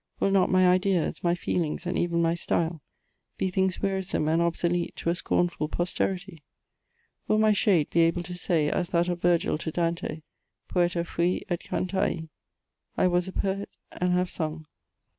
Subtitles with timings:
[0.19, 2.81] Will not my ideas, my feeling^, and even my style,
[3.37, 6.39] be things wearisome and obsolete to a scornful posterity?
[7.27, 10.23] Will my shade be able to say as that of Virgil to Dante—
[10.69, 12.29] Poeta fui et cantai—
[12.97, 14.65] *'I was a poet, and have sung."